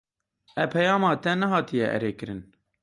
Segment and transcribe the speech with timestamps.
[0.63, 2.41] Epeyama te nehatiye erêkirin.